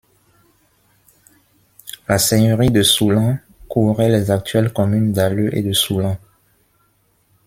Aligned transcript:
La 2.07 2.17
seigneurie 2.17 2.71
de 2.71 2.81
Soulan 2.81 3.37
couvrait 3.69 4.09
les 4.09 4.31
actuelles 4.31 4.73
communes 4.73 5.11
d'Aleu 5.11 5.55
et 5.55 5.61
de 5.61 5.73
Soulan. 5.73 6.17